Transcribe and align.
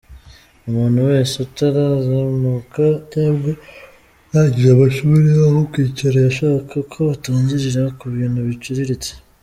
Umuntu 0.67 0.99
wese 1.09 1.33
utarazamuka 1.45 2.85
cyangwa 3.13 3.51
urangije 4.29 4.69
amashuri, 4.73 5.29
aho 5.47 5.59
kwicara, 5.71 6.15
yashaka 6.25 6.71
uko 6.83 6.99
atangirira 7.15 7.81
ku 7.97 8.05
bintu 8.15 8.39
biciriritse. 8.49 9.11